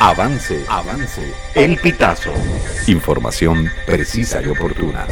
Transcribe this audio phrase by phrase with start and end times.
[0.00, 1.22] Avance, avance.
[1.54, 2.30] El pitazo.
[2.88, 5.06] Información precisa y oportuna.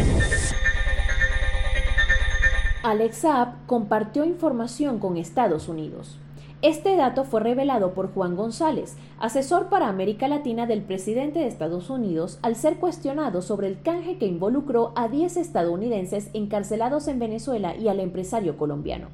[2.82, 6.18] Alex Saab compartió información con Estados Unidos.
[6.62, 11.88] Este dato fue revelado por Juan González, asesor para América Latina del presidente de Estados
[11.88, 17.74] Unidos, al ser cuestionado sobre el canje que involucró a 10 estadounidenses encarcelados en Venezuela
[17.76, 19.08] y al empresario colombiano.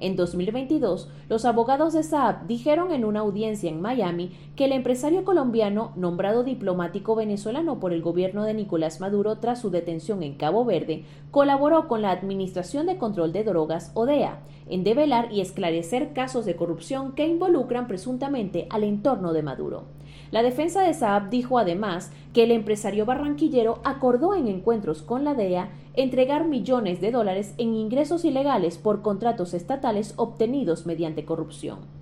[0.00, 5.24] En 2022, los abogados de Saab dijeron en una audiencia en Miami que el empresario
[5.24, 10.64] colombiano, nombrado diplomático venezolano por el gobierno de Nicolás Maduro tras su detención en Cabo
[10.64, 16.44] Verde, colaboró con la Administración de Control de Drogas, ODEA, en develar y esclarecer casos
[16.44, 19.84] de corrupción que involucran presuntamente al entorno de Maduro.
[20.30, 25.34] La defensa de Saab dijo además que el empresario barranquillero acordó en encuentros con la
[25.34, 31.97] DEA entregar millones de dólares en ingresos ilegales por contratos estatales obtenidos mediante corrupción.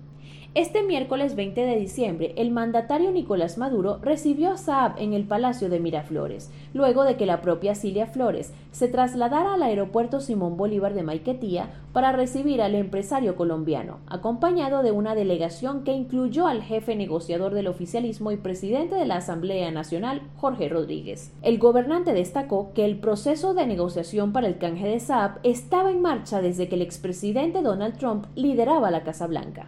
[0.57, 5.69] Este miércoles 20 de diciembre, el mandatario Nicolás Maduro recibió a Saab en el Palacio
[5.69, 10.95] de Miraflores, luego de que la propia Cilia Flores se trasladara al aeropuerto Simón Bolívar
[10.95, 16.95] de Maiquetía para recibir al empresario colombiano, acompañado de una delegación que incluyó al jefe
[16.95, 21.31] negociador del oficialismo y presidente de la Asamblea Nacional, Jorge Rodríguez.
[21.43, 26.01] El gobernante destacó que el proceso de negociación para el canje de Saab estaba en
[26.01, 29.67] marcha desde que el expresidente Donald Trump lideraba la Casa Blanca.